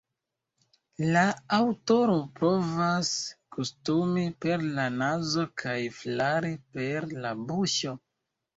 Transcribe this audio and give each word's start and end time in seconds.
La 1.15 1.25
aŭtoro 1.57 2.15
provas 2.39 3.11
gustumi 3.59 4.25
per 4.47 4.65
la 4.81 4.89
nazo 4.97 5.47
kaj 5.65 5.79
flari 6.01 6.53
per 6.81 7.09
la 7.23 7.39
buŝo. 7.49 7.97